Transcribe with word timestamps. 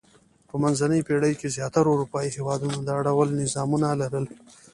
په 0.49 0.55
منځنۍ 0.63 0.99
پېړۍ 1.07 1.33
کې 1.39 1.53
زیاترو 1.57 1.93
اروپايي 1.93 2.29
هېوادونو 2.37 2.77
دا 2.89 2.95
ډول 3.07 3.27
نظامونه 3.41 3.87
لرل. 4.01 4.25